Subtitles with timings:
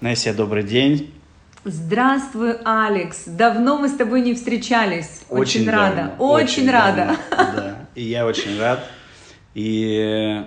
[0.00, 1.12] Неся, добрый день.
[1.62, 3.24] Здравствуй, Алекс.
[3.26, 5.24] Давно мы с тобой не встречались.
[5.28, 5.96] Очень, очень рада.
[5.96, 7.16] Давно, очень, очень рада.
[7.30, 7.86] Давно, да.
[7.94, 8.82] И я очень рад.
[9.52, 10.42] И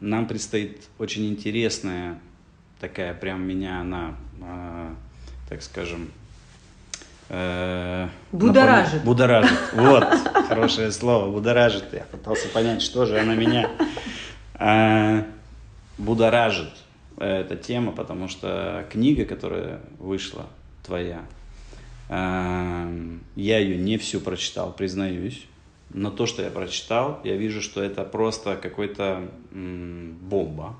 [0.00, 2.18] нам предстоит очень интересная
[2.78, 4.88] такая, прям меня она, э,
[5.48, 6.10] так скажем,
[7.30, 8.92] э, будоражит.
[8.92, 9.06] Напом...
[9.06, 9.58] Будоражит.
[9.72, 10.04] Вот,
[10.46, 11.84] хорошее слово, будоражит.
[11.94, 13.70] Я пытался понять, что же она меня
[14.58, 15.22] э,
[15.96, 16.68] будоражит
[17.24, 20.46] эта тема, потому что книга, которая вышла,
[20.84, 21.22] твоя,
[22.08, 25.46] э, я ее не всю прочитал, признаюсь.
[25.92, 30.76] Но то, что я прочитал, я вижу, что это просто какой-то бомба.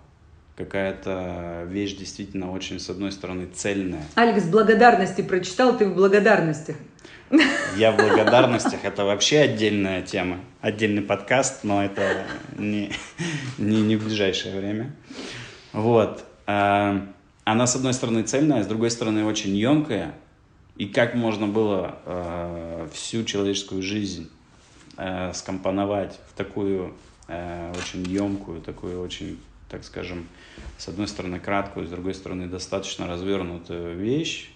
[0.56, 4.04] Какая-то вещь действительно очень, с одной стороны, цельная.
[4.14, 6.76] Алекс, благодарности прочитал, ты в благодарностях.
[7.76, 12.26] Я в благодарностях, это вообще отдельная тема, отдельный подкаст, но это
[12.58, 12.92] не,
[13.58, 14.92] не, не в ближайшее время.
[15.72, 16.24] Вот.
[16.50, 17.06] А,
[17.44, 20.14] она, с одной стороны, цельная, с другой стороны, очень емкая.
[20.76, 24.28] И как можно было а, всю человеческую жизнь
[24.96, 26.94] а, скомпоновать в такую
[27.28, 30.26] очень емкую, такую очень, так скажем,
[30.78, 34.50] с одной стороны краткую, с другой стороны достаточно развернутую вещь,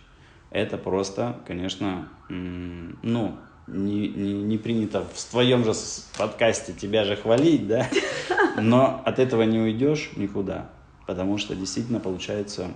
[0.51, 3.37] это просто, конечно, ну,
[3.69, 5.71] не, не, не принято в твоем же
[6.19, 7.89] подкасте тебя же хвалить, да,
[8.61, 10.69] но от этого не уйдешь никуда
[11.07, 12.69] потому что действительно получается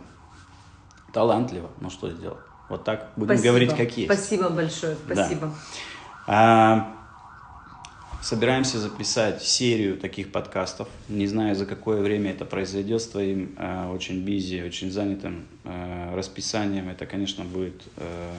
[1.13, 1.71] талантливо.
[1.81, 2.39] Ну что сделать?
[2.69, 3.49] Вот так будем спасибо.
[3.49, 4.13] говорить, как есть.
[4.13, 5.47] Спасибо большое, спасибо.
[5.47, 5.55] Да.
[6.27, 6.97] А,
[8.21, 10.89] собираемся записать серию таких подкастов.
[11.09, 16.15] Не знаю, за какое время это произойдет с твоим а, очень бизи, очень занятым а,
[16.15, 16.91] расписанием.
[16.91, 18.35] Это, конечно, будет а,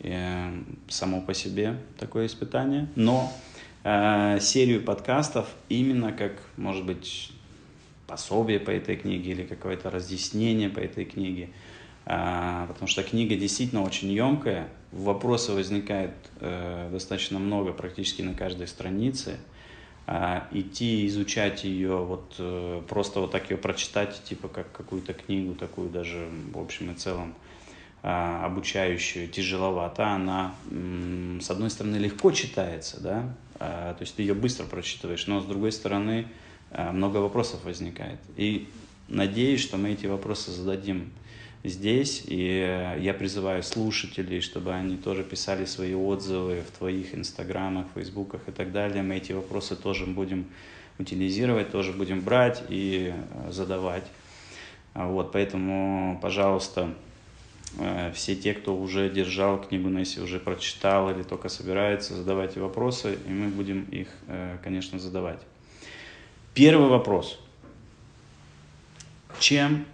[0.00, 0.50] э,
[0.88, 2.88] само по себе такое испытание.
[2.94, 3.30] Но
[3.82, 7.32] а, серию подкастов именно как, может быть,
[8.14, 11.48] пособие по этой книге или какое-то разъяснение по этой книге.
[12.06, 18.68] А, потому что книга действительно очень емкая, вопросы возникает э, достаточно много, практически на каждой
[18.68, 19.38] странице.
[20.06, 25.56] А, идти изучать ее, вот э, просто вот так ее прочитать, типа как какую-то книгу,
[25.56, 27.34] такую даже в общем и целом
[28.04, 30.06] а, обучающую, тяжеловато.
[30.06, 30.54] Она,
[31.40, 35.72] с одной стороны, легко читается, да, то есть ты ее быстро прочитываешь, но с другой
[35.72, 36.28] стороны,
[36.92, 38.18] много вопросов возникает.
[38.36, 38.68] И
[39.08, 41.10] надеюсь, что мы эти вопросы зададим
[41.64, 42.22] здесь.
[42.26, 48.42] И э, я призываю слушателей, чтобы они тоже писали свои отзывы в твоих инстаграмах, фейсбуках
[48.46, 49.02] и так далее.
[49.02, 50.46] Мы эти вопросы тоже будем
[50.98, 54.04] утилизировать, тоже будем брать и э, задавать.
[54.94, 56.94] Вот, поэтому, пожалуйста,
[58.14, 63.32] все те, кто уже держал книгу Несси, уже прочитал или только собирается, задавайте вопросы, и
[63.32, 64.06] мы будем их,
[64.62, 65.40] конечно, задавать.
[66.54, 67.40] Первый вопрос.
[69.40, 69.86] Чем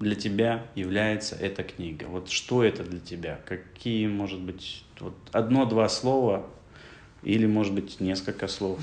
[0.00, 2.06] для тебя является эта книга?
[2.08, 3.38] Вот что это для тебя?
[3.46, 6.44] Какие, может быть, вот одно-два слова
[7.22, 8.80] или, может быть, несколько слов?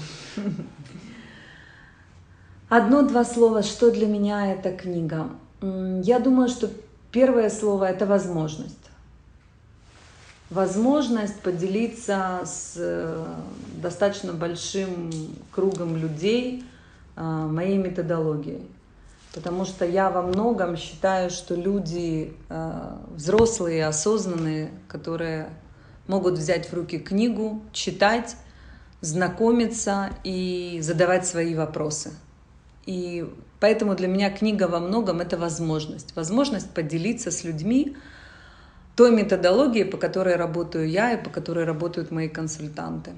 [2.69, 5.29] Одно-два слова, что для меня эта книга?
[5.61, 6.71] Я думаю, что
[7.11, 8.79] первое слово– это возможность.
[10.49, 13.25] Возможность поделиться с э,
[13.81, 15.11] достаточно большим
[15.51, 16.63] кругом людей–
[17.15, 18.69] моей методологией.
[19.33, 25.49] Потому что я во многом считаю, что люди а, взрослые, осознанные, которые
[26.07, 28.37] могут взять в руки книгу, читать,
[29.01, 32.11] знакомиться и задавать свои вопросы.
[32.85, 36.15] И поэтому для меня книга во многом это возможность.
[36.15, 37.97] Возможность поделиться с людьми
[38.95, 43.11] той методологией, по которой работаю я и по которой работают мои консультанты.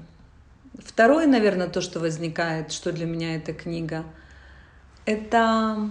[0.78, 4.04] Второе, наверное, то, что возникает, что для меня эта книга,
[5.04, 5.90] это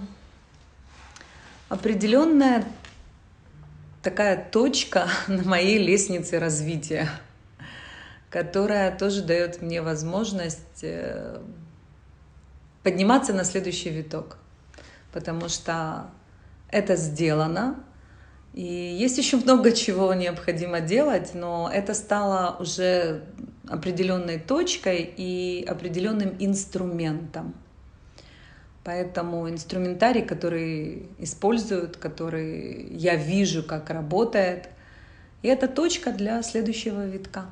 [1.67, 2.65] определенная
[4.01, 7.09] такая точка на моей лестнице развития,
[8.29, 11.41] которая тоже дает мне возможность э,
[12.83, 14.37] подниматься на следующий виток,
[15.11, 16.09] потому что
[16.69, 17.83] это сделано,
[18.53, 23.25] и есть еще много чего необходимо делать, но это стало уже
[23.69, 27.53] определенной точкой и определенным инструментом.
[28.83, 34.69] Поэтому инструментарий, который используют, который я вижу, как работает,
[35.41, 37.45] и это точка для следующего витка.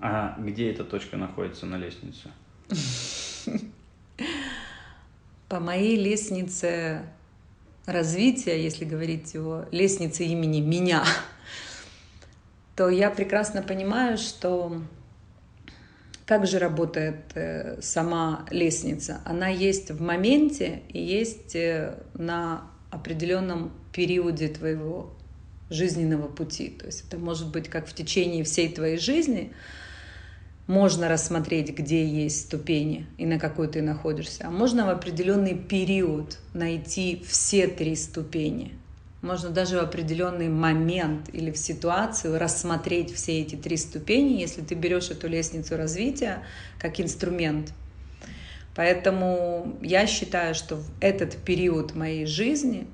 [0.00, 2.30] А где эта точка находится на лестнице?
[5.48, 7.02] По моей лестнице
[7.86, 11.04] развития, если говорить о лестнице имени меня,
[12.76, 14.82] то я прекрасно понимаю, что
[16.26, 19.20] как же работает э, сама лестница.
[19.24, 25.12] Она есть в моменте и есть э, на определенном периоде твоего
[25.70, 26.68] жизненного пути.
[26.68, 29.52] То есть это может быть как в течение всей твоей жизни,
[30.66, 36.38] можно рассмотреть, где есть ступени и на какой ты находишься, а можно в определенный период
[36.54, 38.72] найти все три ступени.
[39.24, 44.74] Можно даже в определенный момент или в ситуацию рассмотреть все эти три ступени, если ты
[44.74, 46.42] берешь эту лестницу развития
[46.78, 47.72] как инструмент.
[48.74, 52.86] Поэтому я считаю, что в этот период моей жизни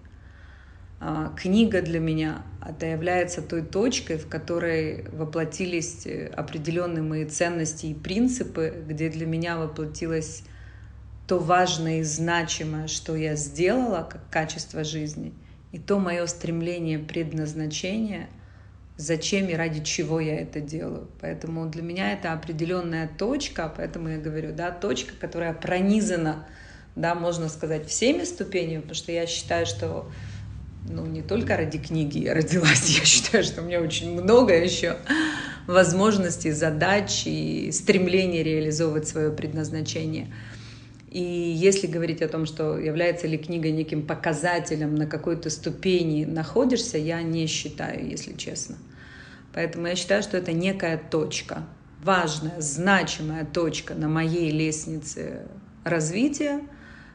[1.00, 7.87] а, книга для меня это является той точкой, в которой воплотились э, определенные мои ценности
[7.87, 10.44] и принципы, где для меня воплотилось
[11.27, 15.32] то важное и значимое, что я сделала как качество жизни,
[15.72, 18.28] и то мое стремление, предназначение,
[18.96, 21.08] зачем и ради чего я это делаю.
[21.20, 26.46] Поэтому для меня это определенная точка, поэтому я говорю, да, точка, которая пронизана,
[26.96, 30.11] да, можно сказать, всеми ступенями, потому что я считаю, что
[30.88, 34.96] ну, не только ради книги я родилась, я считаю, что у меня очень много еще
[35.67, 40.32] возможностей, задач и стремлений реализовывать свое предназначение.
[41.10, 46.98] И если говорить о том, что является ли книга неким показателем, на какой-то ступени находишься,
[46.98, 48.76] я не считаю, если честно.
[49.52, 51.64] Поэтому я считаю, что это некая точка,
[52.02, 55.46] важная, значимая точка на моей лестнице
[55.84, 56.60] развития–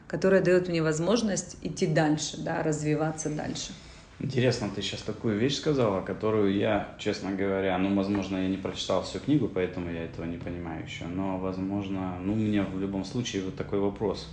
[0.06, 3.72] которая дает мне возможность идти дальше, да, развиваться дальше.
[4.18, 9.02] Интересно, ты сейчас такую вещь сказала, которую я, честно говоря, ну, возможно, я не прочитал
[9.02, 13.04] всю книгу, поэтому я этого не понимаю еще, но, возможно, ну, у меня в любом
[13.04, 14.26] случае вот такой вопрос.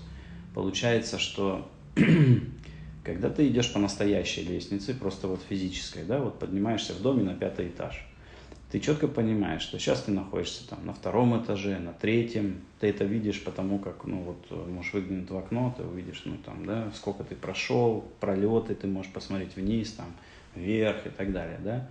[0.53, 1.69] Получается, что
[3.03, 7.33] когда ты идешь по настоящей лестнице, просто вот физической, да, вот поднимаешься в доме на
[7.33, 8.05] пятый этаж–
[8.73, 13.03] ты четко понимаешь, что сейчас ты находишься там на втором этаже, на третьем, ты это
[13.03, 17.23] видишь потому, как, ну вот, можешь выглянуть в окно, ты увидишь, ну там, да, сколько
[17.23, 20.07] ты прошел, пролеты, ты можешь посмотреть вниз, там,
[20.55, 21.87] вверх и так далее, да.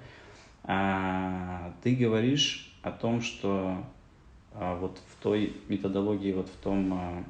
[0.65, 3.85] А ты говоришь о том, что
[4.53, 7.25] а, вот в той методологии, вот в том, а,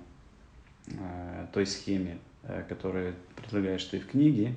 [0.99, 4.57] а, той схеме, а, которую предлагаешь ты в книге,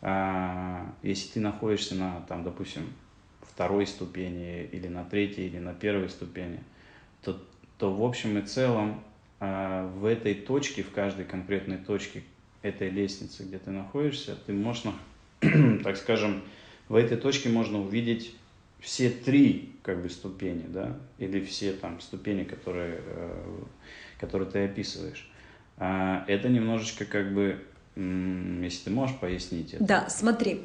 [0.00, 2.84] а, если ты находишься на, там, допустим,
[3.58, 6.60] второй ступени или на третьей или на первой ступени,
[7.22, 7.36] то,
[7.76, 9.02] то в общем и целом
[9.40, 12.22] э, в этой точке, в каждой конкретной точке
[12.62, 14.84] этой лестницы, где ты находишься, ты можешь,
[15.82, 16.44] так скажем,
[16.88, 18.32] в этой точке можно увидеть
[18.78, 23.62] все три как бы ступени, да, или все там ступени, которые, э,
[24.20, 25.28] которые ты описываешь.
[25.78, 27.58] А это немножечко как бы,
[27.96, 29.82] если ты можешь пояснить это.
[29.82, 30.60] Да, смотри.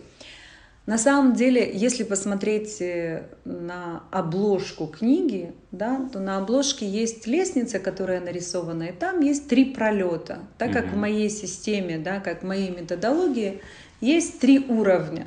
[0.86, 7.80] На самом деле, если посмотреть э, на обложку книги, да, то на обложке есть лестница,
[7.80, 10.40] которая нарисована, и там есть три пролета.
[10.58, 10.80] Так угу.
[10.80, 13.62] как в моей системе, да, как в моей методологии,
[14.02, 15.26] есть три уровня.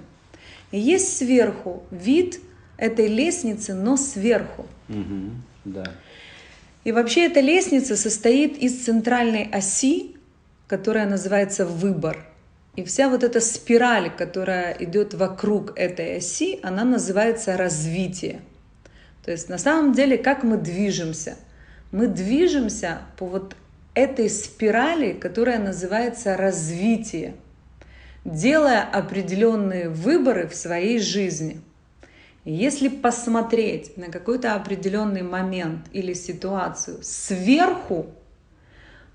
[0.72, 2.40] И есть сверху вид
[2.76, 4.66] этой лестницы, но сверху.
[4.90, 5.30] Угу.
[5.64, 5.84] Да.
[6.84, 10.16] И вообще эта лестница состоит из центральной оси,
[10.66, 12.26] которая называется выбор.
[12.76, 18.42] И вся вот эта спираль, которая идет вокруг этой оси, она называется развитие.
[19.24, 21.36] То есть на самом деле, как мы движемся?
[21.90, 23.56] Мы движемся по вот
[23.94, 27.34] этой спирали, которая называется развитие,
[28.26, 31.62] делая определенные выборы в своей жизни.
[32.44, 38.06] И если посмотреть на какой-то определенный момент или ситуацию сверху,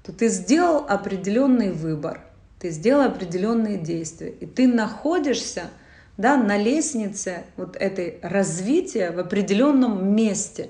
[0.03, 2.25] то ты сделал определенный выбор–
[2.61, 5.71] ты сделал определенные действия, и ты находишься
[6.17, 10.69] да, на лестнице вот этой развития в определенном месте.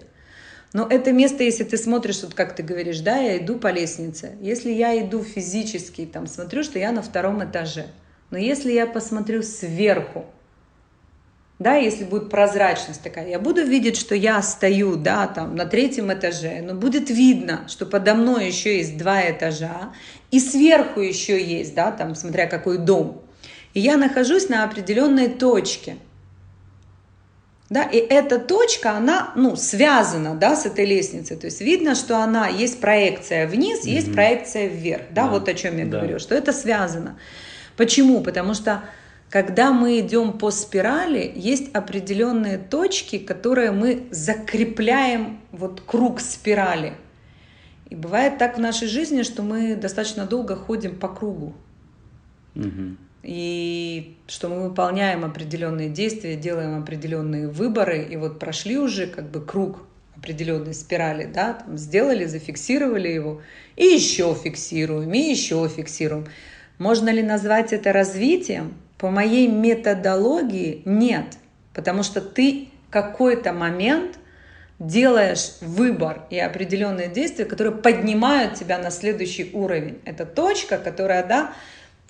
[0.71, 4.37] Но это место, если ты смотришь, вот как ты говоришь, да, я иду по лестнице.
[4.39, 7.87] Если я иду физически, там смотрю, что я на втором этаже.
[8.29, 10.25] Но если я посмотрю сверху,
[11.61, 16.11] да, если будет прозрачность такая, я буду видеть, что я стою, да, там на третьем
[16.11, 19.93] этаже, но будет видно, что подо мной еще есть два этажа,
[20.31, 23.21] и сверху еще есть, да, там, смотря какой дом.
[23.73, 25.97] И я нахожусь на определенной точке.
[27.69, 31.37] Да, и эта точка, она, ну, связана, да, с этой лестницей.
[31.37, 33.89] То есть видно, что она, есть проекция вниз, mm-hmm.
[33.89, 35.99] есть проекция вверх, да, да, вот о чем я да.
[35.99, 37.17] говорю, что это связано.
[37.77, 38.21] Почему?
[38.21, 38.83] Потому что
[39.31, 46.95] когда мы идем по спирали, есть определенные точки, которые мы закрепляем вот круг спирали.
[47.89, 51.53] И бывает так в нашей жизни, что мы достаточно долго ходим по кругу.
[52.55, 52.97] Угу.
[53.23, 59.39] И что мы выполняем определенные действия, делаем определенные выборы, и вот прошли уже как бы
[59.39, 59.79] круг
[60.17, 63.41] определенной спирали, да, там сделали, зафиксировали его,
[63.77, 66.27] и еще фиксируем, и еще фиксируем.
[66.79, 68.73] Можно ли назвать это развитием?
[69.01, 71.25] По моей методологии нет,
[71.73, 74.19] потому что ты какой-то момент
[74.77, 79.99] делаешь выбор и определенные действия, которые поднимают тебя на следующий уровень.
[80.05, 81.51] Это точка, которая, да,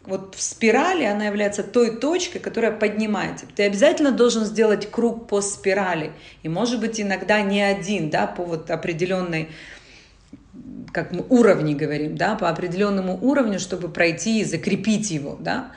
[0.05, 3.51] вот в спирали она является той точкой, которая поднимает тебя.
[3.55, 6.11] Ты обязательно должен сделать круг по спирали.
[6.43, 9.47] И может быть иногда не один, да, по вот определенной
[10.91, 15.71] как мы уровни говорим, да, по определенному уровню, чтобы пройти и закрепить его, да.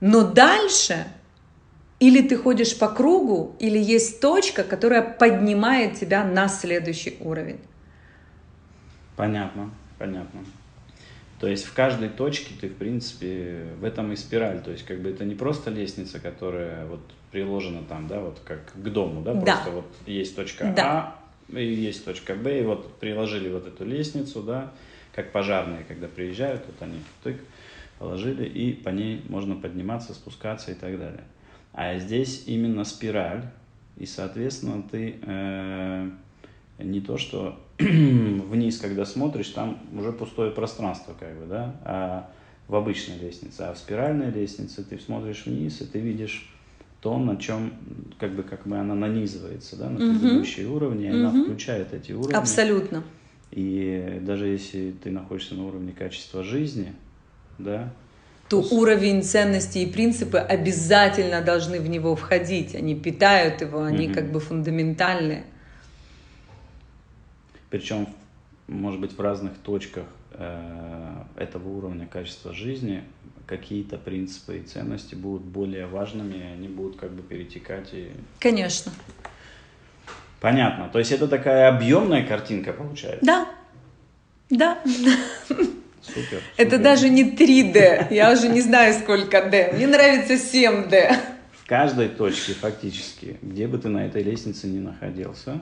[0.00, 1.06] Но дальше
[2.00, 7.60] или ты ходишь по кругу, или есть точка, которая поднимает тебя на следующий уровень.
[9.16, 10.40] Понятно, понятно.
[11.40, 14.60] То есть в каждой точке ты, в принципе, в этом и спираль.
[14.62, 18.72] То есть как бы это не просто лестница, которая вот приложена там, да, вот как
[18.72, 19.40] к дому, да, Да.
[19.40, 20.82] просто вот есть точка Да.
[20.84, 21.20] А
[21.58, 24.72] и есть точка Б, и вот приложили вот эту лестницу, да,
[25.14, 27.36] как пожарные, когда приезжают, вот они тык,
[28.00, 31.24] положили, и по ней можно подниматься, спускаться и так далее.
[31.72, 33.44] А здесь именно спираль,
[33.96, 36.10] и, соответственно, ты э,
[36.78, 42.30] не то, что вниз, когда смотришь, там уже пустое пространство, как бы, да, а
[42.68, 43.60] в обычной лестнице.
[43.60, 46.48] А в спиральной лестнице ты смотришь вниз, и ты видишь
[47.02, 47.74] то, на чем,
[48.18, 51.42] как бы, как бы она нанизывается, да, на предыдущие уровни, и она Мгм.
[51.44, 52.34] включает эти уровни.
[52.34, 53.04] Абсолютно.
[53.50, 56.94] И даже если ты находишься на уровне качества жизни,
[57.64, 57.92] да,
[58.48, 62.74] То уровень ценностей и принципы обязательно должны в него входить.
[62.74, 64.14] Они питают его, они Мгм.
[64.14, 65.44] как бы фундаментальные.
[67.70, 68.08] причем,
[68.66, 73.04] может быть, в разных точках э, этого уровня качества жизни
[73.46, 78.10] какие-то принципы и ценности будут более важными, и они будут как бы перетекать и...
[78.40, 78.92] Конечно.
[80.40, 80.88] Понятно.
[80.92, 83.24] То есть это такая объемная картинка получается.
[83.24, 83.48] Да.
[84.50, 84.78] Да.
[86.02, 86.40] Супер.
[86.56, 86.82] Это супер.
[86.82, 88.12] даже не 3D.
[88.12, 89.72] Я уже не знаю, сколько D.
[89.74, 91.16] Мне нравится 7D.
[91.52, 95.60] В каждой точке фактически, где бы ты на этой лестнице ни находился,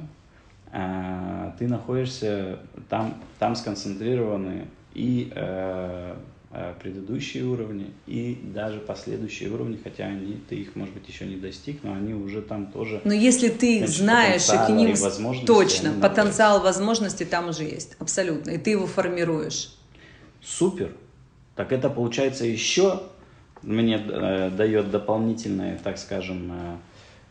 [0.71, 6.15] а, ты находишься, там, там сконцентрированы и э,
[6.51, 11.37] э, предыдущие уровни, и даже последующие уровни, хотя они, ты их, может быть, еще не
[11.37, 13.01] достиг, но они уже там тоже...
[13.05, 17.97] Но если ты Значит, знаешь, и к ним и точно, потенциал возможностей там уже есть.
[17.99, 18.51] Абсолютно.
[18.51, 19.78] И ты его формируешь.
[20.43, 20.93] Супер.
[21.57, 23.03] Так это получается еще
[23.63, 26.77] мне э, дает дополнительная, так скажем, э,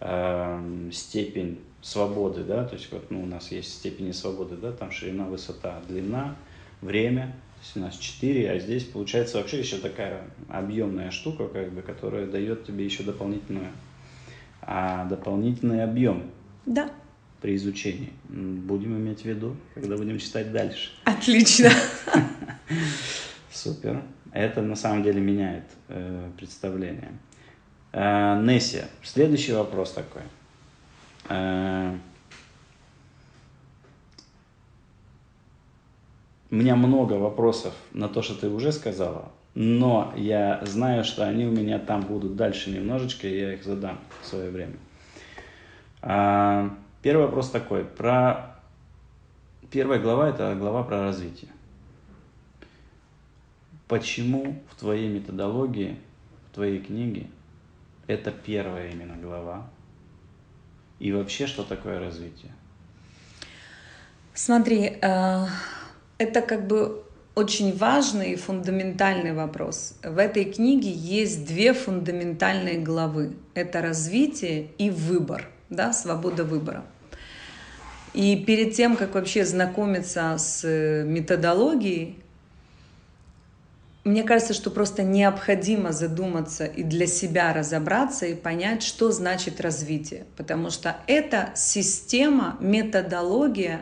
[0.02, 4.92] э, степень свободы, да, то есть вот ну, у нас есть степени свободы, да, там
[4.92, 6.36] ширина, высота, длина,
[6.82, 11.72] время, то есть у нас 4, а здесь получается вообще еще такая объемная штука, как
[11.72, 13.68] бы, которая дает тебе еще дополнительную,
[14.62, 16.30] а, дополнительный объем
[16.66, 16.92] Да.
[17.42, 18.12] при изучении.
[18.28, 20.92] Будем иметь в виду, когда будем читать дальше.
[21.06, 21.70] Отлично.
[23.52, 24.02] Супер.
[24.32, 27.12] Это на самом деле меняет э, представление.
[27.92, 30.22] Э, Несси, следующий вопрос такой.
[31.30, 31.96] Э,
[36.52, 41.46] у меня много вопросов на то, что ты уже сказала, но я знаю, что они
[41.46, 44.76] у меня там будут дальше немножечко, и я их задам в свое время.
[46.02, 46.70] А,
[47.02, 47.86] Первый вопрос такой.
[47.86, 48.58] Про...
[49.72, 51.52] Первая глава– это глава про развитие.
[53.88, 55.98] Почему в твоей методологии,
[56.50, 57.28] в твоей книге
[58.08, 59.70] это первая именно глава?
[61.00, 62.52] И вообще, что такое развитие?
[64.34, 65.46] Смотри, э,
[66.18, 67.04] это как бы
[67.36, 69.96] очень важный и фундаментальный вопрос.
[70.04, 73.38] В этой книге есть две фундаментальные главы.
[73.54, 76.84] Это развитие и выбор, да, свобода выбора.
[78.14, 82.18] И перед тем, как вообще знакомиться с э, методологией,
[84.08, 90.26] мне кажется, что просто необходимо задуматься и для себя разобраться и понять, что значит развитие.
[90.38, 93.82] Потому что это система, методология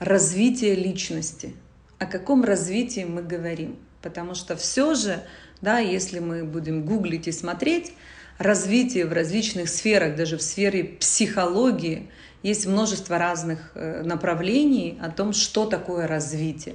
[0.00, 1.54] развития личности.
[1.98, 3.78] О каком развитии мы говорим?
[4.02, 5.22] Потому что все же,
[5.60, 7.94] да, если мы будем гуглить и смотреть,
[8.38, 12.10] развитие в различных сферах, даже в сфере психологии,
[12.42, 16.74] есть множество разных э, направлений о том, что такое развитие.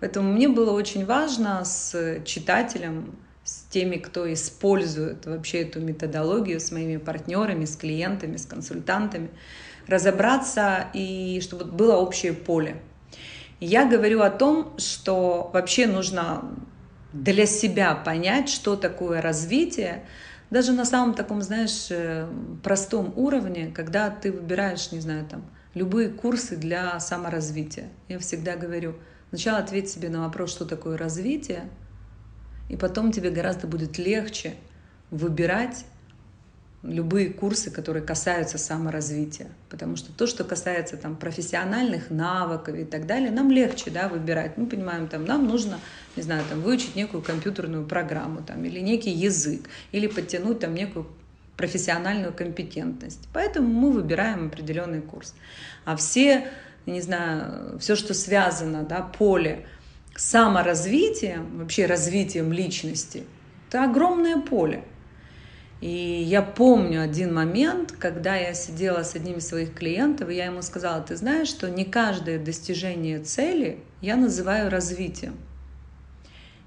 [0.00, 6.72] Поэтому мне было очень важно с читателем, с теми, кто использует вообще эту методологию, с
[6.72, 9.30] моими партнерами, с клиентами, с консультантами,
[9.86, 12.82] разобраться и чтобы было общее поле.
[13.60, 16.44] Я говорю о том, что вообще нужно
[17.12, 20.04] для себя понять, что такое развитие,
[20.50, 22.28] даже на самом таком, знаешь, э,
[22.62, 27.88] простом уровне, когда ты выбираешь, не знаю, там, любые курсы для саморазвития.
[28.08, 28.96] Я всегда говорю,
[29.30, 31.68] сначала ответь себе на вопрос, что такое развитие,
[32.68, 34.54] И потом тебе гораздо будет легче
[35.10, 35.84] выбирать
[36.82, 39.48] любые курсы, которые касаются саморазвития.
[39.68, 44.56] Потому что то, что касается там, профессиональных навыков и так далее, нам легче да, выбирать.
[44.56, 45.78] Мы понимаем, там, нам нужно
[46.16, 51.06] не знаю, там, выучить некую компьютерную программу там, или некий язык, или подтянуть там, некую
[51.56, 53.28] профессиональную компетентность.
[53.32, 55.34] Поэтому мы выбираем определенный курс.
[55.84, 56.48] А все,
[56.86, 59.66] не знаю, все, что связано, да, поле
[60.16, 63.24] саморазвитием, вообще развитием личности,
[63.68, 64.84] это огромное поле.
[65.80, 70.46] И я помню один момент, когда я сидела с одним из своих клиентов, и я
[70.46, 75.36] ему сказала, ты знаешь, что не каждое достижение цели я называю развитием.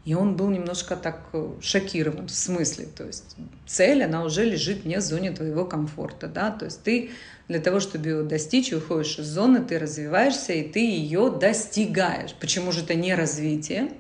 [0.05, 3.35] И он был немножко так э, шокирован, в смысле, то есть
[3.67, 7.11] цель, она уже лежит не в зоне твоего комфорта, да, то есть ты
[7.49, 12.33] для того, чтобы ее достичь, выходишь из зоны, ты развиваешься, и ты ее достигаешь.
[12.39, 13.91] Почему же это не развитие?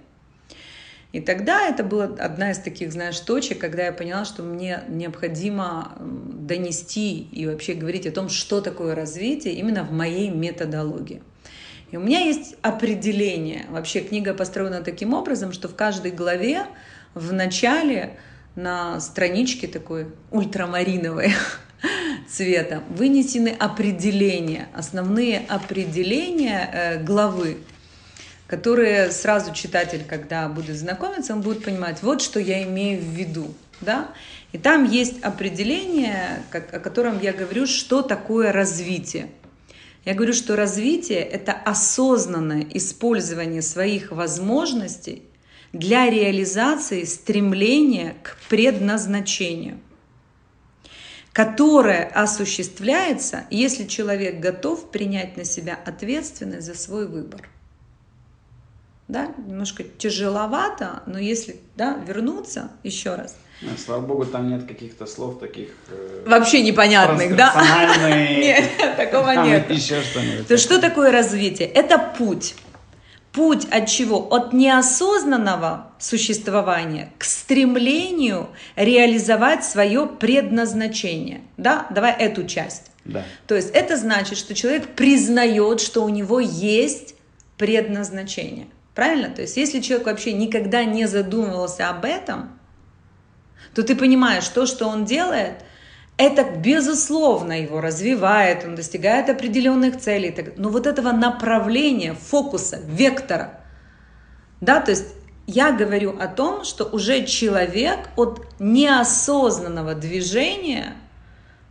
[1.11, 5.97] И тогда это была одна из таких, знаешь, точек, когда я поняла, что мне необходимо
[5.99, 11.23] донести и вообще говорить о том, что такое развитие именно в моей методологии.
[11.91, 13.65] И у меня есть определение.
[13.69, 16.65] Вообще книга построена таким образом, что в каждой главе
[17.15, 18.17] в начале
[18.55, 21.33] на страничке такой ультрамариновой
[22.29, 27.57] цвета вынесены определения, основные определения э, главы,
[28.47, 33.53] которые сразу читатель, когда будет знакомиться, он будет понимать, вот что я имею в виду.
[33.81, 34.11] Да?
[34.51, 39.29] И там есть определение, о котором я говорю, что такое развитие.
[40.09, 45.21] Я говорю, что развитие– это осознанное использование своих возможностей
[45.71, 49.79] для реализации стремления к предназначению,
[51.31, 57.47] которое осуществляется, если человек готов принять на себя ответственность за свой выбор.
[59.07, 65.05] Да, немножко тяжеловато, но если да, вернуться еще раз– ну, слава богу, там нет каких-то
[65.05, 65.69] слов таких...
[65.89, 67.53] Э, Вообще непонятных, да?
[68.09, 69.69] Нет, такого нет.
[69.69, 70.47] Еще что-нибудь.
[70.47, 71.67] То что такое развитие?
[71.67, 72.55] Это путь.
[73.33, 74.33] Путь от чего?
[74.33, 81.41] От неосознанного существования к стремлению реализовать свое предназначение.
[81.57, 81.85] Да?
[81.89, 82.91] Давай эту часть.
[83.03, 83.23] Да.
[83.45, 87.15] То есть это значит, что человек признает, что у него есть
[87.57, 88.67] предназначение.
[88.95, 89.29] Правильно?
[89.29, 92.58] То есть если человек вообще никогда не задумывался об этом,
[93.73, 95.63] то ты понимаешь, то, что он делает,
[96.17, 100.35] это, безусловно, его развивает, он достигает определенных целей.
[100.57, 103.61] Но вот этого направления, фокуса, вектора,
[104.59, 105.05] да, то есть
[105.47, 110.95] я говорю о том, что уже человек от неосознанного движения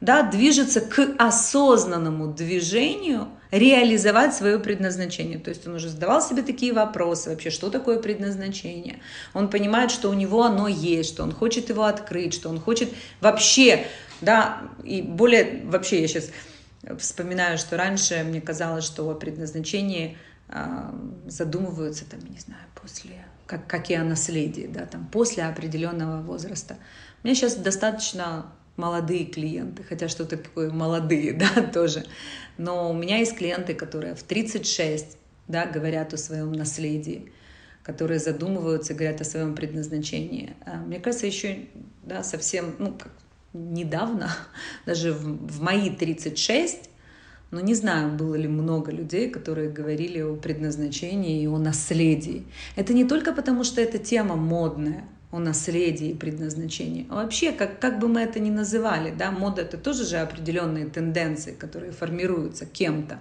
[0.01, 5.39] да, движется к осознанному движению реализовать свое предназначение.
[5.39, 9.01] То есть он уже задавал себе такие вопросы, вообще, что такое предназначение.
[9.35, 12.91] Он понимает, что у него оно есть, что он хочет его открыть, что он хочет
[13.21, 13.87] вообще,
[14.21, 16.31] да, и более, вообще я сейчас
[16.99, 20.17] вспоминаю, что раньше мне казалось, что о предназначении
[20.49, 20.91] э,
[21.27, 26.77] задумываются, там, не знаю, после, как, как и о наследии, да, там, после определенного возраста.
[27.23, 32.07] Мне сейчас достаточно молодые клиенты, хотя что такое молодые, да, тоже.
[32.57, 37.31] Но у меня есть клиенты, которые в 36, да, говорят о своем наследии,
[37.83, 40.55] которые задумываются, говорят о своем предназначении.
[40.65, 41.67] А мне кажется, еще,
[42.05, 42.97] да, совсем, ну,
[43.53, 44.31] недавно,
[44.87, 46.89] даже в, в мои 36,
[47.51, 52.45] но не знаю, было ли много людей, которые говорили о предназначении и о наследии.
[52.77, 57.07] Это не только потому, что эта тема модная, о наследии и предназначении.
[57.11, 60.87] А вообще, как, как бы мы это ни называли, да, мода это тоже же определенные
[60.87, 63.21] тенденции, которые формируются кем-то.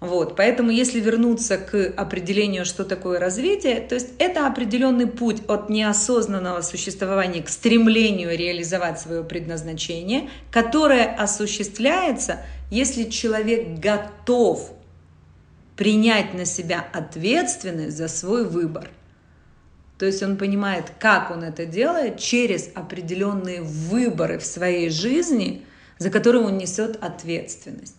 [0.00, 5.68] Вот, поэтому если вернуться к определению, что такое развитие, то есть это определенный путь от
[5.70, 14.70] неосознанного существования к стремлению реализовать свое предназначение, которое осуществляется, если человек готов
[15.76, 18.90] принять на себя ответственность за свой выбор.
[19.98, 25.64] То есть он понимает, как он это делает через определенные выборы в своей жизни,
[25.98, 27.96] за которые он несет ответственность.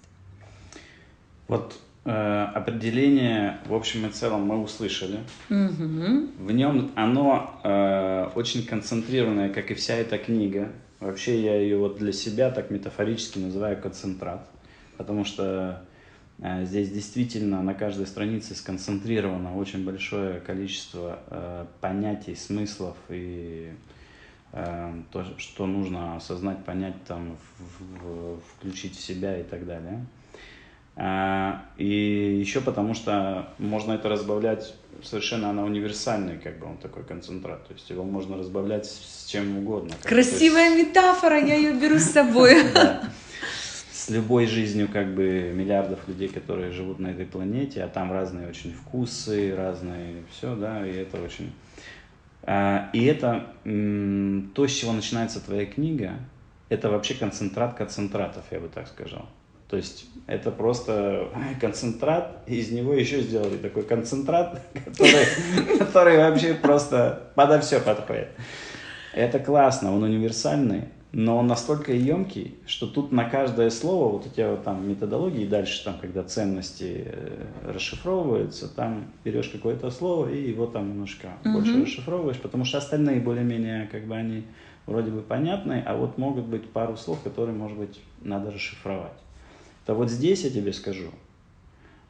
[1.50, 2.12] Вот э,
[2.54, 5.20] определение, в общем и целом, мы услышали.
[5.50, 6.46] Угу.
[6.46, 10.70] В нем оно э, очень концентрированное, как и вся эта книга.
[11.02, 14.48] Вообще я ее вот для себя так метафорически называю концентрат,
[14.98, 15.84] потому что
[16.41, 23.73] здесь действительно на каждой странице сконцентрировано очень большое количество э, понятий, смыслов и
[24.54, 30.06] э, то, что нужно осознать, понять, там, в, в, включить в себя и так далее.
[30.95, 34.73] А, и еще потому, что можно это разбавлять
[35.04, 37.67] совершенно она универсальный, как бы он такой концентрат.
[37.67, 39.95] То есть его можно разбавлять с чем угодно.
[40.04, 40.89] Красивая есть...
[40.89, 42.56] метафора, я ее беру с собой.
[44.00, 48.48] С любой жизнью как бы миллиардов людей, которые живут на этой планете, а там разные
[48.48, 51.52] очень вкусы, разные все, да, и это очень...
[52.44, 53.46] А, и это
[54.56, 56.14] то, с чего начинается твоя книга,
[56.70, 59.28] это вообще концентрат концентратов, я бы так сказал.
[59.68, 61.28] То есть это просто
[61.60, 68.30] концентрат, из него еще сделали такой концентрат, который, который вообще просто подо все подходит.
[69.14, 74.30] Это классно, он универсальный, но он настолько емкий, что тут на каждое слово, вот у
[74.30, 80.50] тебя вот там методологии, дальше там, когда ценности э, расшифровываются, там берешь какое-то слово и
[80.50, 81.54] его там немножко mm-hmm.
[81.54, 84.43] больше расшифровываешь, потому что остальные более-менее как бы они
[84.86, 89.13] вроде бы понятны, а вот могут быть пару слов, которые, может быть, надо расшифровать
[89.89, 91.10] то вот здесь я тебе скажу,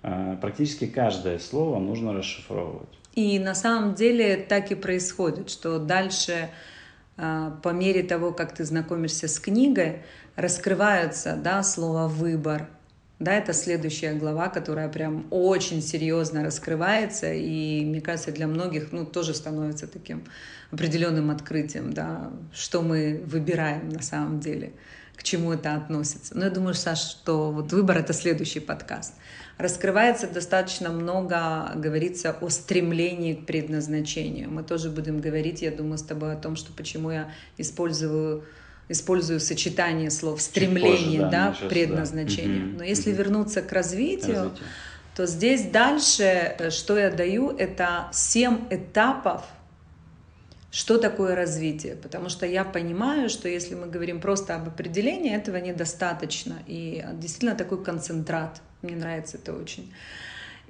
[0.04, 2.90] а, практически каждое слово нужно расшифровывать.
[3.16, 6.50] И на самом деле так и происходит, что дальше
[7.64, 10.04] по мере того, как ты знакомишься с книгой,
[10.36, 12.70] раскрываются да, слово «выбор».
[13.20, 19.06] Да, это следующая глава, которая прям очень серьезно раскрывается, и, мне кажется, для многих ну,
[19.06, 20.24] тоже становится таким
[20.72, 24.72] определенным открытием, да, что мы выбираем на самом деле
[25.20, 26.38] к чему это относится.
[26.38, 29.14] Но я думаю, Саш, что вот выбор— это следующий подкаст.
[29.60, 34.50] Раскрывается достаточно много, говорится о стремлении к предназначению.
[34.50, 38.46] Мы тоже будем говорить, я думаю, с тобой о том, что почему я использую
[38.88, 42.72] использую сочетание слов стремление, позже, да, да предназначение.
[42.72, 42.78] Да.
[42.78, 44.68] Но если вернуться к развитию, Развитие.
[45.16, 49.44] то здесь дальше, э, что я даю, это семь этапов
[50.72, 55.58] что такое развитие, потому что я понимаю, что если мы говорим просто об определении, этого
[55.58, 56.60] недостаточно.
[56.68, 59.94] И действительно такой концентрат, мне нравится это очень.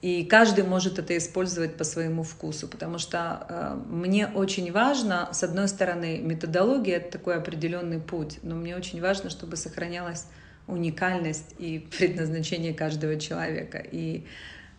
[0.01, 5.43] И каждый может это использовать по своему вкусу, потому что э, мне очень важно, с
[5.43, 10.25] одной стороны, методология— это такой определенный путь, но мне очень важно, чтобы сохранялась
[10.67, 13.79] уникальность и предназначение каждого человека.
[13.79, 14.25] И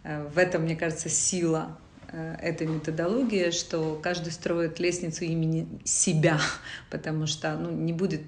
[0.04, 1.76] э, в этом, мне кажется, сила
[2.12, 6.40] Э, этой методологии, что каждый строит лестницу имени себя,
[6.90, 8.22] потому что ну, не будет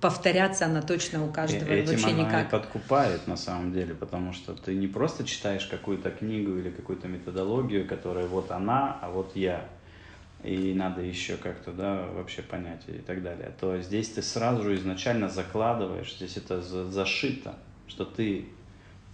[0.00, 2.48] повторяться она точно у каждого Этим вообще она никак.
[2.48, 7.08] И подкупает на самом деле, потому что ты не просто читаешь какую-то книгу или какую-то
[7.08, 9.68] методологию, которая вот она, а вот я,
[10.44, 14.76] и надо еще как-то, да, вообще понять и так далее, то здесь ты сразу же
[14.76, 17.54] изначально закладываешь, здесь это зашито,
[17.86, 18.46] что ты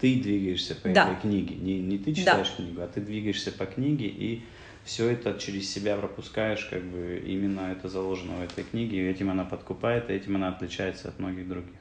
[0.01, 1.09] ты двигаешься по да.
[1.09, 1.55] этой книге.
[1.55, 2.57] Не, не ты читаешь да.
[2.57, 4.43] книгу, а ты двигаешься по книге и
[4.85, 9.31] все это через себя пропускаешь, как бы именно это заложено в этой книге, и этим
[9.31, 11.79] она подкупает, и этим она отличается от многих других.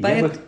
[0.00, 0.32] Поэт...
[0.32, 0.38] Бы...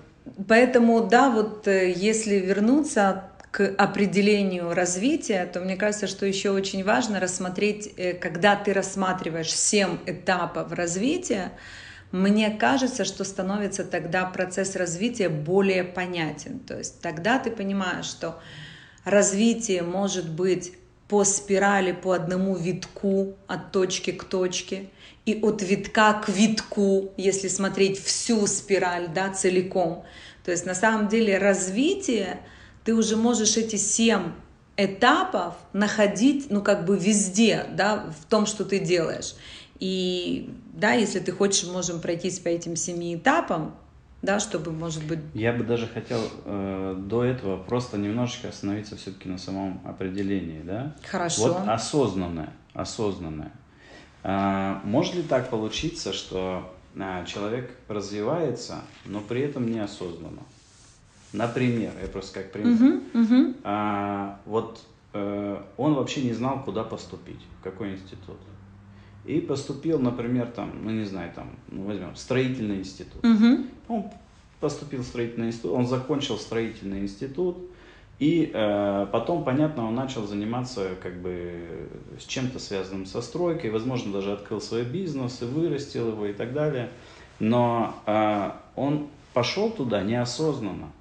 [0.49, 6.83] Поэтому, да, вот э, если вернуться к определению развития, то мне кажется, что еще очень
[6.83, 11.53] важно рассмотреть, э, когда ты рассматриваешь семь этапов развития,
[12.11, 16.59] мне кажется, что становится тогда процесс развития более понятен.
[16.59, 18.41] То есть тогда ты понимаешь, что
[19.05, 20.73] развитие может быть
[21.09, 24.91] по спирали, по одному витку от точки к точке,
[25.25, 30.05] и от витка к витку, если смотреть всю спираль, да, целиком.
[30.45, 32.41] То есть на самом деле развитие,
[32.85, 34.33] ты уже можешь эти семь
[34.77, 39.35] этапов находить, ну, как бы везде, да, в том, что ты делаешь.
[39.81, 43.77] И да, если ты хочешь, можем пройтись по этим семи этапам,
[44.27, 45.21] да, чтобы, может быть...
[45.33, 50.97] Я бы даже хотел э, до этого просто немножечко остановиться все-таки на самом определении, да?
[51.09, 51.43] Хорошо.
[51.43, 53.53] Вот осознанное, осознанное.
[54.25, 60.43] Э, может ли так получиться, что э, человек развивается, но при этом неосознанно?
[61.33, 62.73] Например, я просто как пример.
[62.73, 63.61] Uh-huh, uh-huh.
[63.63, 64.81] А, вот
[65.13, 68.39] э, он вообще не знал, куда поступить, в какой институт
[69.27, 73.25] и поступил, например, там, ну не знаю, там, ну, возьмем, строительный институт.
[73.25, 73.67] Угу.
[73.89, 74.05] Он
[74.61, 77.59] поступил в строительный институт, он закончил строительный институт,
[78.19, 84.13] и э, потом, понятно, он начал заниматься как бы с чем-то связанным со стройкой, возможно,
[84.13, 86.89] даже открыл свой бизнес и вырастил его и так далее.
[87.39, 90.93] Но э, он пошел туда неосознанно.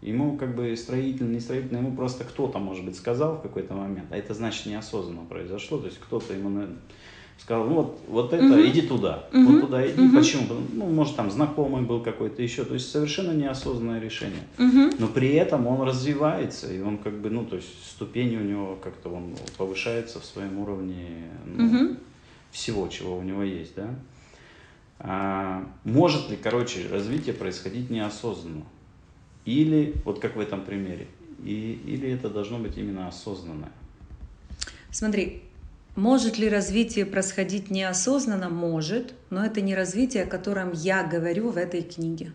[0.00, 4.08] Ему как бы строительный, не строительный, ему просто кто-то, может быть, сказал в какой-то момент,
[4.10, 6.66] а это значит неосознанно произошло, то есть кто-то ему,
[7.38, 8.66] сказал, ну вот, вот это, угу.
[8.66, 9.44] иди туда, угу.
[9.44, 10.00] вот туда иди.
[10.00, 10.16] Угу.
[10.16, 10.42] Почему?
[10.72, 12.64] Ну, может, там знакомый был какой-то еще.
[12.64, 14.42] То есть совершенно неосознанное решение.
[14.58, 14.96] Угу.
[14.98, 18.78] Но при этом он развивается, и он как бы, ну, то есть ступени у него
[18.82, 21.96] как-то он повышается в своем уровне ну, угу.
[22.50, 23.90] всего, чего у него есть, да.
[25.00, 28.64] А, может ли, короче, развитие происходить неосознанно?
[29.44, 31.08] Или, вот как в этом примере,
[31.44, 33.72] и, или это должно быть именно осознанное?
[34.90, 35.42] Смотри,
[35.96, 38.48] может ли развитие происходить неосознанно?
[38.48, 42.32] Может, но это не развитие, о котором я говорю в этой книге.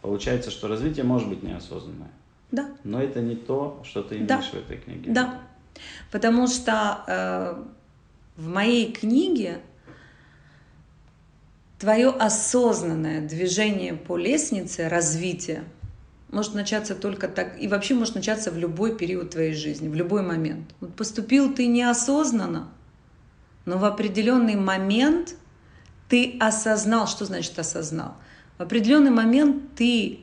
[0.00, 2.10] Получается, что развитие может быть неосознанное.
[2.52, 2.70] Да.
[2.84, 4.40] Но это не то, что ты имеешь да.
[4.40, 5.10] в этой книге.
[5.10, 5.40] Да.
[6.10, 7.64] Потому что э,
[8.36, 9.60] в моей книге
[11.78, 15.64] твое осознанное движение по лестнице развития
[16.30, 20.22] может начаться только так, и вообще может начаться в любой период твоей жизни, в любой
[20.22, 20.70] момент.
[20.80, 22.68] Вот поступил ты неосознанно,
[23.64, 25.34] но в определенный момент
[26.08, 28.14] ты осознал, что значит осознал?
[28.58, 30.20] В определенный момент ты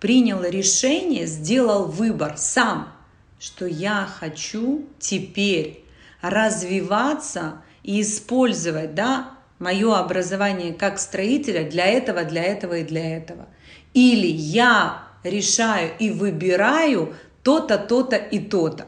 [0.00, 2.92] принял решение, сделал выбор сам,
[3.40, 5.84] что я хочу теперь
[6.20, 13.48] развиваться и использовать, да, мое образование как строителя для этого, для этого и для этого.
[13.94, 18.86] Или я решаю и выбираю то-то, то-то и то-то.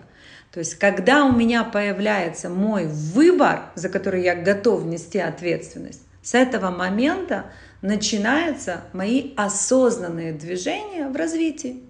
[0.52, 6.34] То есть, когда у меня появляется мой выбор, за который я готов нести ответственность, с
[6.34, 7.46] этого момента
[7.82, 11.82] начинаются мои осознанные движения в развитии.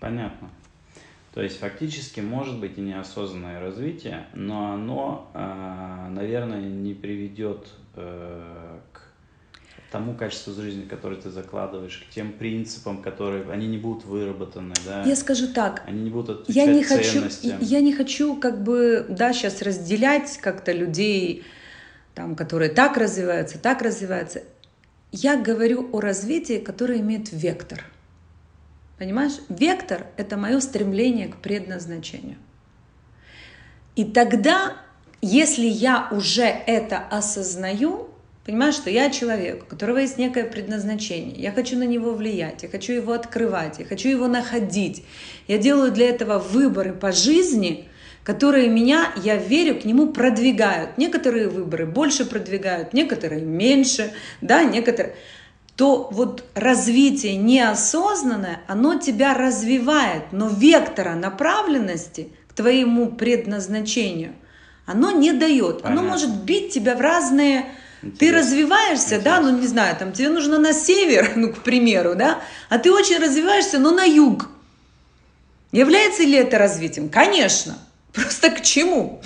[0.00, 0.50] Понятно.
[1.34, 8.78] То есть фактически может быть и неосознанное развитие, но оно, а, наверное, не приведет э,
[9.98, 15.02] тому качеству жизни, которое ты закладываешь, к тем принципам, которые они не будут выработаны, да.
[15.04, 15.82] Я скажу так.
[15.86, 17.22] Они не будут отвечать я не хочу.
[17.60, 21.44] Я не хочу как бы, да, сейчас разделять как-то людей,
[22.14, 24.42] там, которые так развиваются, так развиваются.
[25.12, 27.84] Я говорю о развитии, которое имеет вектор–
[28.98, 29.34] Понимаешь?
[29.48, 32.38] Вектор— это мое стремление к предназначению.
[33.94, 34.76] И тогда,
[35.20, 38.08] если я уже это осознаю,
[38.46, 42.68] понимаешь, что я человек, у которого есть некое предназначение, я хочу на него влиять, я
[42.68, 45.04] хочу его открывать, я хочу его находить,
[45.48, 47.88] я делаю для этого выборы по жизни,
[48.22, 50.96] которые меня, я верю, к нему продвигают.
[50.96, 55.14] Некоторые выборы больше продвигают, некоторые меньше, да, некоторые
[55.76, 64.32] то вот развитие неосознанное, оно тебя развивает, но вектора направленности к твоему предназначению
[64.86, 65.82] оно не дает.
[65.82, 66.00] Понятно.
[66.00, 67.66] Оно может бить тебя в разные...
[68.02, 68.18] Интересно.
[68.18, 69.24] Ты развиваешься, Интересно.
[69.24, 72.92] да, ну не знаю, там тебе нужно на север, ну, к примеру, да, а ты
[72.92, 74.48] очень развиваешься, но на юг.
[75.72, 77.08] Является ли это развитием?
[77.08, 77.78] Конечно.
[78.12, 79.20] Просто к чему?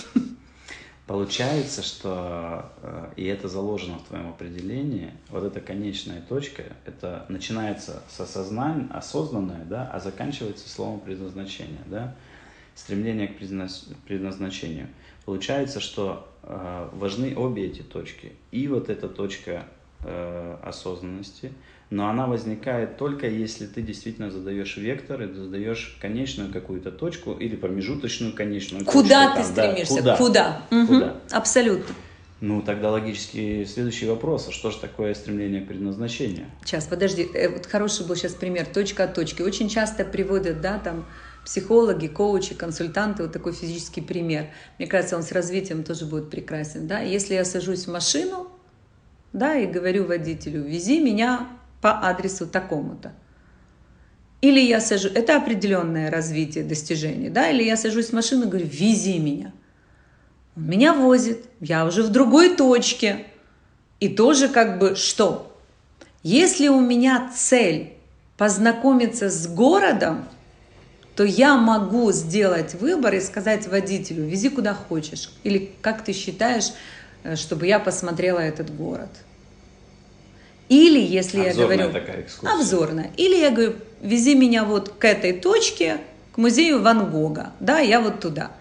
[1.06, 8.04] Получается, что, э, и это заложено в твоем определении, вот эта конечная точка, это начинается
[8.08, 12.14] с осознания, осознанное, да, а заканчивается словом предназначения, да,
[12.74, 14.88] стремление к предназначению.
[15.24, 18.32] Получается, что э, важны обе эти точки.
[18.50, 19.64] И вот эта точка
[20.04, 21.52] э, осознанности–
[21.90, 27.56] но она возникает только если ты действительно задаешь вектор и задаешь конечную какую-то точку или
[27.56, 29.08] промежуточную конечную куда точку.
[29.08, 30.02] Куда ты там, стремишься?
[30.02, 30.62] Да, куда?
[30.68, 30.82] Куда?
[30.82, 30.86] Угу.
[30.86, 31.16] куда?
[31.32, 31.94] Абсолютно.
[32.40, 34.46] Ну, тогда логический следующий вопрос.
[34.48, 36.46] А что же такое стремление к предназначению?
[36.64, 37.28] Сейчас, подожди.
[37.34, 38.66] Э, вот хороший был сейчас пример.
[38.66, 39.42] Точка от точки.
[39.42, 41.04] Очень часто приводят, да, там,
[41.44, 44.46] психологи, коучи, консультанты, вот такой физический пример.
[44.78, 47.00] Мне кажется, он с развитием тоже будет прекрасен, да.
[47.00, 48.48] Если я сажусь в машину,
[49.32, 51.48] да, и говорю водителю, вези меня
[51.80, 53.12] по адресу такому-то.
[54.40, 58.66] Или я сажу, это определенное развитие, достижение, да, или я сажусь в машину и говорю,
[58.66, 59.52] вези меня.
[60.56, 63.26] Он меня возит, я уже в другой точке.
[63.98, 65.54] И тоже как бы что?
[66.22, 67.94] Если у меня цель
[68.38, 70.26] познакомиться с городом,
[71.20, 75.30] то я могу сделать выбор и сказать водителю, вези куда хочешь.
[75.44, 76.72] Или как ты считаешь,
[77.24, 79.10] э, чтобы я посмотрела этот город–
[80.70, 81.92] или если обзорная я говорю...
[81.92, 82.58] такая экскурсия.
[82.58, 83.10] Обзорная.
[83.18, 85.98] Или я говорю, вези меня вот к этой точке,
[86.32, 87.52] к музею Ван Гога.
[87.60, 88.52] Да, я вот туда.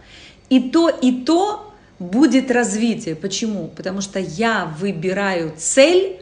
[0.49, 3.15] И то, и то будет развитие.
[3.15, 3.69] Почему?
[3.69, 6.19] Потому что я выбираю цель,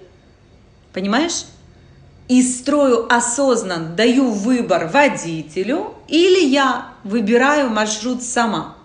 [0.94, 1.46] понимаешь?
[2.28, 8.76] И строю осознанно, даю выбор водителю, или я выбираю маршрут сама.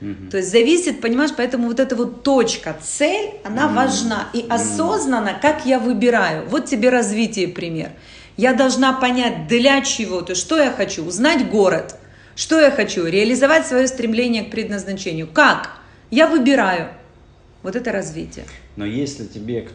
[0.00, 0.30] Угу.
[0.30, 3.74] То есть зависит, понимаешь, поэтому вот эта вот точка, цель, она угу.
[3.74, 4.28] важна.
[4.32, 6.48] И осознанно, как я выбираю.
[6.48, 7.90] Вот тебе развитие пример.
[8.36, 11.96] Я должна понять, для чего, то что я хочу, узнать город,
[12.34, 15.28] что я хочу, реализовать свое стремление к предназначению.
[15.28, 15.70] Как?
[16.10, 16.88] Я выбираю.
[17.62, 18.44] Вот это развитие.
[18.76, 19.68] Но если тебе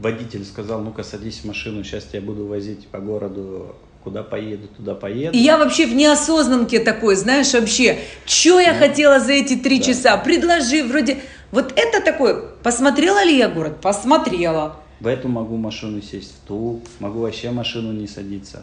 [0.00, 4.94] водитель сказал, ну-ка садись в машину, сейчас я буду возить по городу куда поеду, туда
[4.94, 5.36] поеду.
[5.36, 9.78] И я вообще в неосознанке такой, знаешь, вообще, что я ну, хотела за эти три
[9.78, 9.84] да.
[9.84, 11.18] часа, предложи, вроде,
[11.52, 13.80] вот это такое, посмотрела ли я город?
[13.82, 14.76] Посмотрела.
[15.00, 18.62] в эту могу машину сесть, в ту, могу вообще машину не садиться.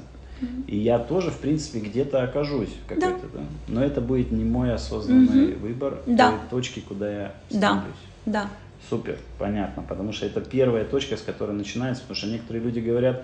[0.67, 3.09] И я тоже, в принципе, где-то окажусь да.
[3.09, 3.39] да?
[3.67, 5.61] Но это будет не мой осознанный угу.
[5.61, 6.29] выбор да.
[6.29, 7.83] той точки, куда я стремлюсь.
[8.25, 8.43] Да.
[8.43, 8.49] да.
[8.89, 13.23] Супер, понятно, потому что это первая точка, с которой начинается, потому что некоторые люди говорят,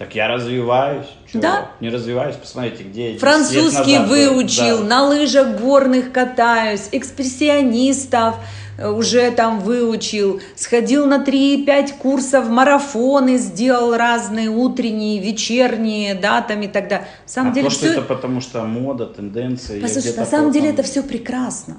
[0.00, 1.08] так я развиваюсь.
[1.30, 1.42] Чего?
[1.42, 1.70] Да.
[1.80, 4.84] Не развиваюсь, посмотрите, где Французский выучил, да.
[4.84, 8.36] на лыжах горных катаюсь, экспрессионистов
[8.78, 16.62] э, уже там выучил, сходил на 3-5 курсов, марафоны сделал разные, утренние, вечерние, да, там
[16.62, 17.06] и так далее.
[17.24, 17.92] На самом а деле то, все...
[17.92, 19.80] это потому что мода, тенденции.
[19.80, 21.76] Послушай, на самом деле это все прекрасно.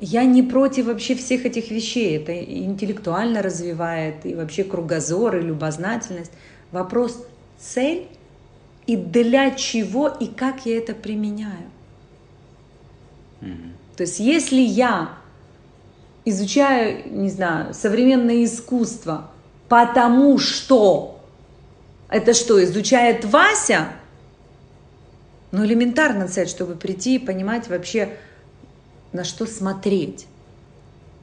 [0.00, 2.16] Я не против вообще всех этих вещей.
[2.16, 6.32] Это интеллектуально развивает, и вообще кругозор, и любознательность.
[6.72, 7.24] Вопрос,
[7.58, 8.08] цель
[8.86, 11.70] и для чего и как я это применяю.
[13.40, 13.72] Mm-hmm.
[13.96, 15.10] То есть если я
[16.24, 19.30] изучаю, не знаю, современное искусство,
[19.68, 21.20] потому что
[22.08, 23.88] это что, изучает Вася?
[25.52, 28.16] Ну, элементарно цель, чтобы прийти и понимать вообще,
[29.12, 30.26] на что смотреть.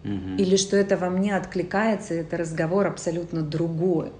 [0.03, 0.35] Угу.
[0.37, 4.11] Или что это во мне откликается, это разговор абсолютно другой.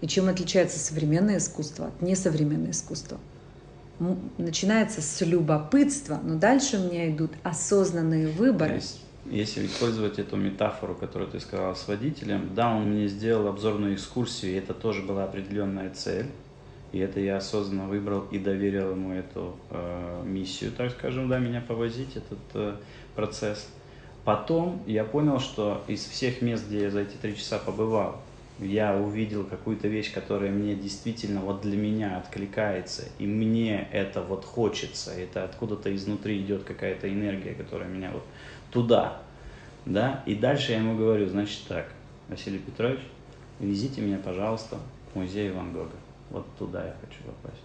[0.00, 3.18] И чем отличается современное искусство от несовременного искусства?
[4.36, 8.74] Начинается с любопытства, но дальше у меня идут осознанные выборы.
[8.74, 13.94] Есть, если использовать эту метафору, которую ты сказала с водителем, да, он мне сделал обзорную
[13.94, 16.26] экскурсию, и это тоже была определенная цель.
[16.92, 21.62] И это я осознанно выбрал и доверил ему эту э, миссию, так скажем, да, меня
[21.66, 22.76] повозить, этот э,
[23.16, 23.68] процесс.
[24.24, 28.20] Потом я понял, что из всех мест, где я за эти три часа побывал,
[28.58, 34.44] я увидел какую-то вещь, которая мне действительно вот для меня откликается, и мне это вот
[34.44, 38.24] хочется, это откуда-то изнутри идет какая-то энергия, которая меня вот
[38.70, 39.22] туда,
[39.86, 41.92] да, и дальше я ему говорю, значит так,
[42.28, 43.00] Василий Петрович,
[43.58, 44.78] везите меня, пожалуйста,
[45.12, 45.96] в музей Ван Гога,
[46.32, 47.62] вот туда я хочу попасть.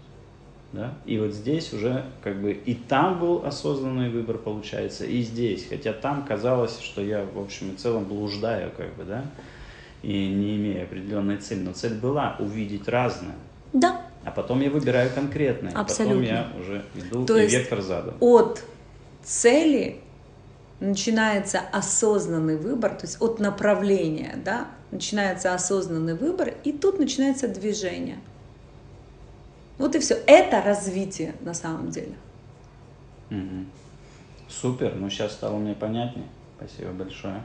[0.73, 0.93] Да?
[1.05, 5.65] И вот здесь уже как бы и там был осознанный выбор получается, и здесь.
[5.67, 9.23] Хотя там казалось, что я в общем и целом блуждаю, как бы, да
[10.03, 11.59] и не имея определенной цели.
[11.59, 13.35] Но цель была увидеть разное.
[13.73, 14.01] Да.
[14.23, 15.73] А потом я выбираю конкретное.
[15.73, 16.19] Абсолютно.
[16.19, 18.15] Потом я уже иду То и есть вектор задан.
[18.19, 18.63] От
[19.23, 19.99] цели
[20.79, 28.19] начинается осознанный выбор, то есть от направления, да, начинается осознанный выбор, и тут начинается движение.
[29.77, 30.15] Вот и все.
[30.25, 32.15] Это развитие на самом деле.
[33.29, 33.65] Угу.
[34.49, 36.27] Супер, ну сейчас стало мне понятнее.
[36.57, 37.43] Спасибо большое.